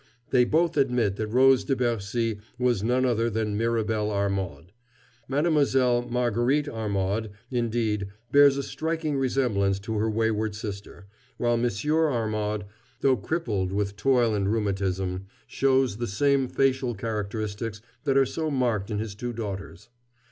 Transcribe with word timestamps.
They 0.31 0.45
both 0.45 0.77
admit 0.77 1.15
that 1.17 1.27
Rose 1.27 1.63
de 1.63 1.75
Bercy 1.75 2.39
was 2.57 2.81
none 2.81 3.05
other 3.05 3.29
than 3.29 3.55
Mirabel 3.55 4.09
Armaud. 4.09 4.69
Mademoiselle 5.27 6.01
Marguerite 6.09 6.65
Armaud, 6.67 7.29
indeed, 7.51 8.07
bears 8.31 8.57
a 8.57 8.63
striking 8.63 9.15
resemblance 9.15 9.77
to 9.81 9.99
her 9.99 10.09
wayward 10.09 10.55
sister, 10.55 11.05
while 11.37 11.55
Monsieur 11.55 12.09
Armaud, 12.09 12.63
though 13.01 13.15
crippled 13.15 13.71
with 13.71 13.95
toil 13.95 14.33
and 14.33 14.51
rheumatism, 14.51 15.27
shows 15.45 15.97
the 15.97 16.07
same 16.07 16.47
facial 16.47 16.95
characteristics 16.95 17.79
that 18.03 18.17
are 18.17 18.25
so 18.25 18.49
marked 18.49 18.89
in 18.89 18.97
his 18.97 19.13
two 19.13 19.33
daughters. 19.33 19.89